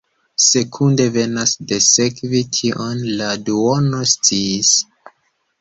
Sekunde 0.43 1.05
venas 1.17 1.53
de 1.73 1.77
sekvi, 1.89 2.41
tion 2.61 3.05
la 3.21 3.29
duono 3.51 4.01
sciis. 4.15 4.73